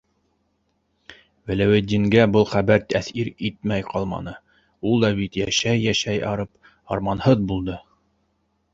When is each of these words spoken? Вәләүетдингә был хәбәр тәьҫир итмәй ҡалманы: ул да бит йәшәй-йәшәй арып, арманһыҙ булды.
Вәләүетдингә 1.51 2.23
был 2.37 2.47
хәбәр 2.55 2.81
тәьҫир 2.95 3.31
итмәй 3.51 3.87
ҡалманы: 3.93 4.35
ул 4.93 5.07
да 5.07 5.15
бит 5.23 5.41
йәшәй-йәшәй 5.45 6.27
арып, 6.35 6.75
арманһыҙ 6.99 7.49
булды. 7.53 7.83